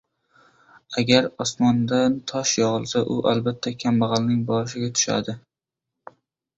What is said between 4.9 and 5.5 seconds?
tushadi.